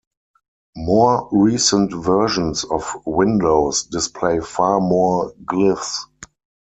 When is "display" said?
3.83-4.39